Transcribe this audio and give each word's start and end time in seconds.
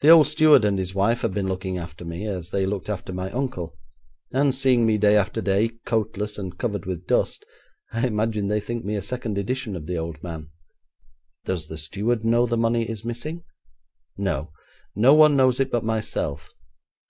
The 0.00 0.08
old 0.08 0.26
steward 0.26 0.64
and 0.64 0.78
his 0.78 0.94
wife 0.94 1.20
have 1.20 1.34
been 1.34 1.46
looking 1.46 1.76
after 1.76 2.02
me, 2.02 2.24
as 2.26 2.50
they 2.50 2.64
looked 2.64 2.88
after 2.88 3.12
my 3.12 3.30
uncle, 3.30 3.76
and, 4.32 4.54
seeing 4.54 4.86
me 4.86 4.96
day 4.96 5.18
after 5.18 5.42
day, 5.42 5.68
coatless, 5.84 6.38
and 6.38 6.56
covered 6.56 6.86
with 6.86 7.06
dust, 7.06 7.44
I 7.92 8.06
imagine 8.06 8.46
they 8.46 8.58
think 8.60 8.86
me 8.86 8.94
a 8.96 9.02
second 9.02 9.36
edition 9.36 9.76
of 9.76 9.84
the 9.86 9.98
old 9.98 10.22
man.' 10.22 10.48
'Does 11.44 11.68
the 11.68 11.76
steward 11.76 12.24
know 12.24 12.46
the 12.46 12.56
money 12.56 12.88
is 12.88 13.04
missing?' 13.04 13.44
'No; 14.16 14.50
no 14.96 15.12
one 15.12 15.36
knows 15.36 15.60
it 15.60 15.70
but 15.70 15.84
myself. 15.84 16.54